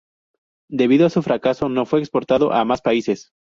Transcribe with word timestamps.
Debido 0.71 1.05
a 1.05 1.11
su 1.11 1.21
fracaso, 1.21 1.69
no 1.69 1.85
fue 1.85 1.99
exportado 1.99 2.51
a 2.53 2.65
más 2.65 2.81
países. 2.81 3.33